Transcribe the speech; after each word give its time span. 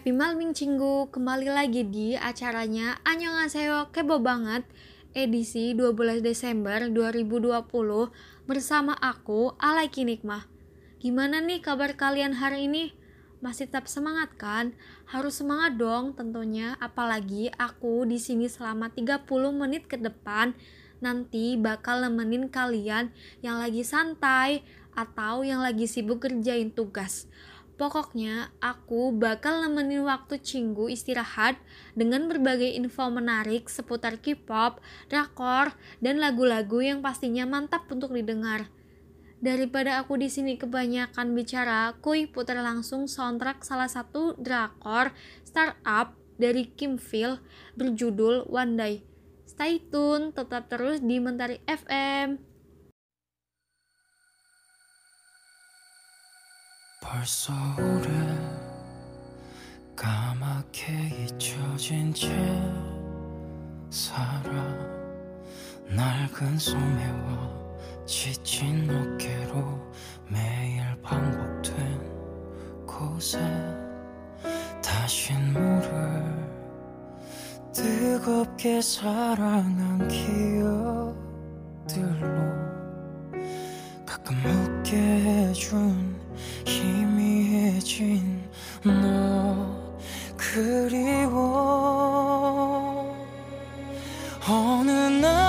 Happy 0.00 0.16
Malming 0.16 0.56
Cinggu, 0.56 1.12
kembali 1.12 1.52
lagi 1.52 1.84
di 1.84 2.16
acaranya 2.16 2.96
Annyeonghaseyo 3.04 3.92
Kebo 3.92 4.16
Banget 4.16 4.64
edisi 5.12 5.76
12 5.76 6.24
Desember 6.24 6.88
2020 6.88 7.68
bersama 8.48 8.96
aku 8.96 9.52
Alaiki 9.60 10.08
Nikmah. 10.08 10.48
Gimana 11.04 11.44
nih 11.44 11.60
kabar 11.60 12.00
kalian 12.00 12.32
hari 12.40 12.64
ini? 12.64 12.96
Masih 13.44 13.68
tetap 13.68 13.92
semangat 13.92 14.32
kan? 14.40 14.72
Harus 15.04 15.44
semangat 15.44 15.76
dong 15.76 16.16
tentunya, 16.16 16.80
apalagi 16.80 17.52
aku 17.60 18.08
di 18.08 18.16
sini 18.16 18.48
selama 18.48 18.88
30 18.96 19.28
menit 19.52 19.84
ke 19.84 20.00
depan 20.00 20.56
nanti 21.04 21.60
bakal 21.60 22.00
nemenin 22.00 22.48
kalian 22.48 23.12
yang 23.44 23.60
lagi 23.60 23.84
santai 23.84 24.64
atau 24.96 25.44
yang 25.44 25.60
lagi 25.60 25.84
sibuk 25.84 26.24
kerjain 26.24 26.72
tugas. 26.72 27.28
Pokoknya, 27.80 28.52
aku 28.60 29.08
bakal 29.08 29.64
nemenin 29.64 30.04
waktu 30.04 30.36
Cinggu 30.36 30.92
istirahat 30.92 31.56
dengan 31.96 32.28
berbagai 32.28 32.76
info 32.76 33.08
menarik 33.08 33.72
seputar 33.72 34.20
K-pop, 34.20 34.84
drakor, 35.08 35.72
dan 36.04 36.20
lagu-lagu 36.20 36.84
yang 36.84 37.00
pastinya 37.00 37.48
mantap 37.48 37.88
untuk 37.88 38.12
didengar. 38.12 38.68
Daripada 39.40 39.96
aku 39.96 40.20
di 40.20 40.28
sini 40.28 40.60
kebanyakan 40.60 41.32
bicara, 41.32 41.96
kuy 42.04 42.28
putar 42.28 42.60
langsung 42.60 43.08
soundtrack 43.08 43.64
salah 43.64 43.88
satu 43.88 44.36
drakor 44.36 45.16
startup 45.40 46.12
dari 46.36 46.68
Kim 46.76 47.00
Phil 47.00 47.40
berjudul 47.80 48.44
One 48.52 48.76
Day. 48.76 48.94
Stay 49.48 49.80
tune, 49.88 50.36
tetap 50.36 50.68
terus 50.68 51.00
di 51.00 51.16
Mentari 51.16 51.64
FM. 51.64 52.49
벌써 57.00 57.54
오래 57.78 58.10
까맣게 59.96 61.24
잊혀진 61.24 62.12
채 62.12 62.28
살아 63.88 64.52
낡은 65.88 66.58
소매와 66.58 67.50
지친 68.04 68.86
어깨로 68.90 69.92
매일 70.28 70.82
반복된 71.02 72.86
곳에 72.86 73.40
다신 74.84 75.54
물을 75.54 76.48
뜨겁게 77.72 78.82
사랑한 78.82 80.06
기억들로 80.06 81.10
가끔 84.04 84.36
묻게 84.42 84.96
해준 84.96 86.09
희미해진 88.00 88.48
너 88.82 89.68
그리워. 90.36 91.30
어느 94.48 94.90
날 94.90 95.39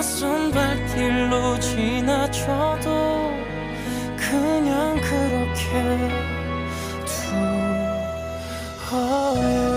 낯선 0.00 0.50
발길로 0.50 1.60
지나쳐도 1.60 2.88
그냥 4.16 4.98
그렇게 4.98 5.98
두어요 8.88 9.69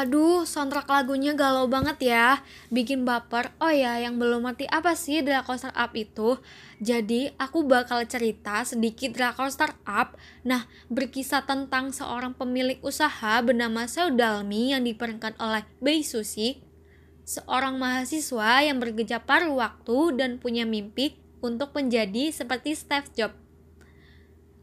Aduh, 0.00 0.48
soundtrack 0.48 0.88
lagunya 0.88 1.36
galau 1.36 1.68
banget 1.68 2.08
ya, 2.08 2.40
bikin 2.72 3.04
baper. 3.04 3.52
Oh 3.60 3.68
ya, 3.68 4.00
yang 4.00 4.16
belum 4.16 4.48
ngerti 4.48 4.64
apa 4.64 4.96
sih 4.96 5.20
drakor 5.20 5.60
startup 5.60 5.92
itu? 5.92 6.40
Jadi, 6.80 7.28
aku 7.36 7.68
bakal 7.68 8.08
cerita 8.08 8.64
sedikit 8.64 9.12
drakor 9.12 9.52
startup. 9.52 10.16
Nah, 10.40 10.64
berkisah 10.88 11.44
tentang 11.44 11.92
seorang 11.92 12.32
pemilik 12.32 12.80
usaha 12.80 13.44
bernama 13.44 13.84
Seudalmi 13.84 14.72
yang 14.72 14.88
diperankan 14.88 15.36
oleh 15.36 15.68
Bae 15.84 16.00
Susi, 16.00 16.64
seorang 17.28 17.76
mahasiswa 17.76 18.64
yang 18.64 18.80
bergejala 18.80 19.20
paruh 19.28 19.60
waktu 19.60 20.16
dan 20.16 20.40
punya 20.40 20.64
mimpi 20.64 21.20
untuk 21.44 21.76
menjadi 21.76 22.32
seperti 22.32 22.72
Steve 22.72 23.12
Jobs. 23.12 23.36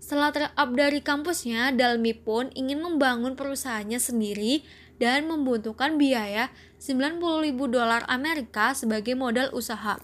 Setelah 0.08 0.32
ter-up 0.32 0.70
dari 0.72 1.04
kampusnya, 1.04 1.76
Dalmi 1.76 2.16
pun 2.16 2.48
ingin 2.56 2.80
membangun 2.80 3.36
perusahaannya 3.36 4.00
sendiri 4.00 4.64
dan 4.98 5.30
membutuhkan 5.30 5.98
biaya 5.98 6.50
90.000 6.78 7.54
dolar 7.70 8.06
Amerika 8.06 8.74
sebagai 8.78 9.18
modal 9.18 9.50
usaha. 9.54 9.98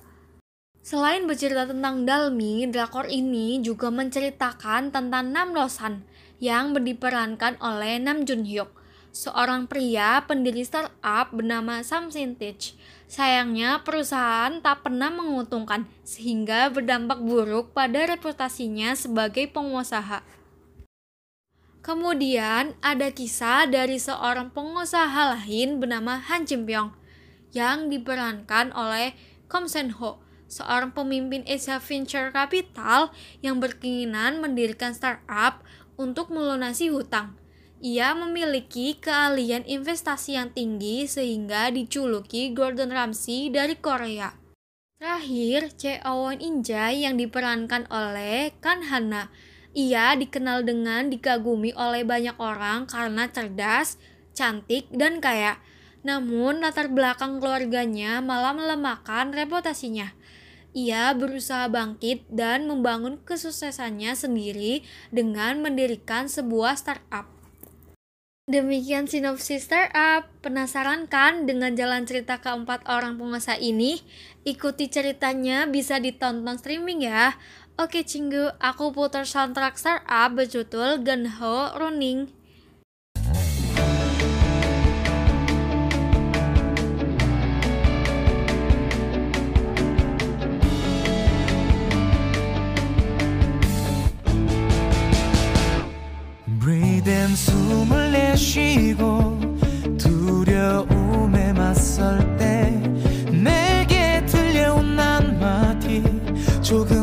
Selain 0.83 1.23
bercerita 1.23 1.63
tentang 1.63 2.03
Dalmi, 2.03 2.67
drakor 2.67 3.07
ini 3.07 3.63
juga 3.63 3.87
menceritakan 3.87 4.91
tentang 4.91 5.31
Nam 5.31 5.55
Rosan 5.55 6.03
yang 6.43 6.75
diperankan 6.75 7.55
oleh 7.63 8.03
Nam 8.03 8.27
Jun 8.27 8.43
Hyuk, 8.43 8.67
seorang 9.15 9.63
pria 9.63 10.19
pendiri 10.27 10.59
startup 10.67 11.31
bernama 11.31 11.79
Sam 11.87 12.11
Sintich. 12.11 12.75
Sayangnya 13.07 13.79
perusahaan 13.85 14.59
tak 14.59 14.83
pernah 14.83 15.07
menguntungkan 15.07 15.87
sehingga 16.03 16.67
berdampak 16.67 17.23
buruk 17.23 17.71
pada 17.71 18.03
reputasinya 18.03 18.91
sebagai 18.91 19.47
pengusaha. 19.47 20.19
Kemudian 21.83 22.79
ada 22.79 23.11
kisah 23.11 23.67
dari 23.67 23.99
seorang 23.99 24.55
pengusaha 24.55 25.35
lain 25.35 25.83
bernama 25.83 26.15
Han 26.15 26.47
Jin 26.47 26.63
yang 27.51 27.91
diperankan 27.91 28.71
oleh 28.71 29.11
Kom 29.51 29.67
Sen 29.67 29.91
Ho, 29.99 30.23
seorang 30.47 30.95
pemimpin 30.95 31.43
Asia 31.43 31.83
Venture 31.83 32.31
Capital 32.31 33.11
yang 33.43 33.59
berkeinginan 33.59 34.39
mendirikan 34.39 34.95
startup 34.95 35.59
untuk 35.99 36.31
melunasi 36.31 36.87
hutang. 36.87 37.35
Ia 37.83 38.15
memiliki 38.15 38.95
keahlian 38.95 39.67
investasi 39.67 40.39
yang 40.39 40.55
tinggi 40.55 41.03
sehingga 41.03 41.67
dijuluki 41.67 42.55
Gordon 42.55 42.95
Ramsay 42.95 43.51
dari 43.51 43.75
Korea. 43.75 44.31
Terakhir, 45.03 45.75
Cheowon 45.75 46.39
Injai 46.39 47.03
yang 47.03 47.19
diperankan 47.19 47.91
oleh 47.91 48.55
Kan 48.63 48.87
Hana. 48.87 49.27
Ia 49.73 50.13
dikenal 50.13 50.61
dengan 50.61 51.09
dikagumi 51.09 51.73
oleh 51.73 52.05
banyak 52.05 52.37
orang 52.37 52.85
karena 52.85 53.25
cerdas, 53.29 53.97
cantik, 54.37 54.85
dan 54.93 55.17
kaya. 55.17 55.57
Namun, 56.05 56.61
latar 56.61 56.93
belakang 56.93 57.41
keluarganya 57.41 58.21
malah 58.21 58.53
melemahkan 58.53 59.33
reputasinya. 59.33 60.13
Ia 60.73 61.13
berusaha 61.13 61.69
bangkit 61.69 62.29
dan 62.29 62.65
membangun 62.65 63.21
kesuksesannya 63.21 64.13
sendiri 64.17 64.81
dengan 65.13 65.61
mendirikan 65.61 66.25
sebuah 66.25 66.77
startup. 66.77 67.33
Demikian 68.43 69.07
sinopsis 69.07 69.71
startup. 69.71 70.27
Penasaran 70.43 71.07
kan 71.07 71.47
dengan 71.47 71.79
jalan 71.79 72.03
cerita 72.03 72.43
keempat 72.43 72.83
orang 72.91 73.15
pengusaha 73.15 73.55
ini? 73.55 74.03
Ikuti 74.43 74.91
ceritanya 74.91 75.63
bisa 75.63 75.95
ditonton 75.95 76.59
streaming 76.59 77.07
ya. 77.07 77.39
Oke 77.78 78.02
Cinggu, 78.02 78.50
aku 78.58 78.90
putar 78.90 79.22
soundtrack 79.22 79.78
startup 79.78 80.34
berjudul 80.34 81.06
Genho 81.06 81.78
Running. 81.78 82.34
Breathe 96.58 97.08
in 97.08 97.36
숨을 97.36 98.10
내쉬고 98.10 99.38
두려움에 99.96 101.52
맞설 101.52 102.36
때 102.36 102.70
내게 103.30 104.26
들려온 104.26 104.98
한마디 104.98 106.02
조금 106.60 107.01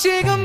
지금 0.00 0.39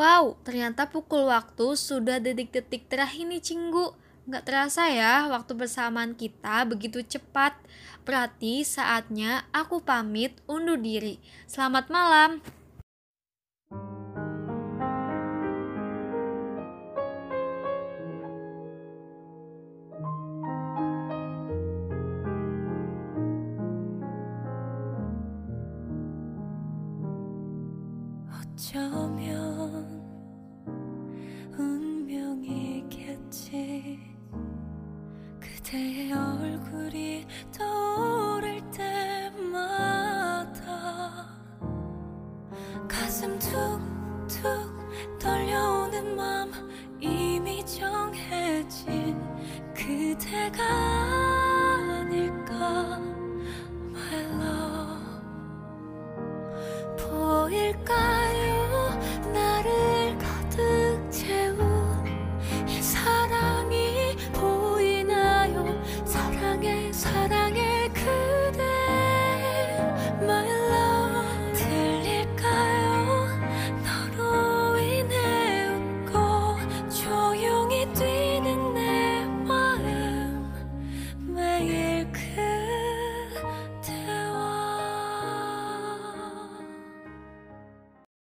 Wow, 0.00 0.40
ternyata 0.48 0.88
pukul 0.88 1.28
waktu 1.28 1.76
sudah 1.76 2.24
detik-detik 2.24 2.88
terakhir 2.88 3.28
nih 3.28 3.44
Cinggu. 3.44 3.92
Nggak 4.24 4.48
terasa 4.48 4.88
ya, 4.88 5.28
waktu 5.28 5.52
bersamaan 5.52 6.16
kita 6.16 6.64
begitu 6.64 7.04
cepat. 7.04 7.52
Berarti 8.08 8.64
saatnya 8.64 9.44
aku 9.52 9.84
pamit 9.84 10.32
undur 10.48 10.80
diri. 10.80 11.20
Selamat 11.44 11.92
malam. 11.92 12.40
그대의 35.70 36.12
얼굴이 36.12 37.24
떠오를 37.56 38.60
때마다 38.72 40.58
가슴 42.88 43.38
툭툭 43.38 44.42
떨려오는 45.20 46.16
맘 46.16 46.50
이미 47.00 47.64
정해진 47.64 49.16
그대가 49.72 50.99